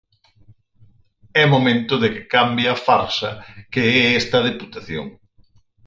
É 1.41 1.43
momento 1.53 1.93
de 2.03 2.07
que 2.13 2.23
cambie 2.35 2.69
a 2.73 2.81
farsa 2.85 3.31
que 3.73 3.81
é 3.97 3.97
esta 4.21 4.37
Deputación. 4.49 5.05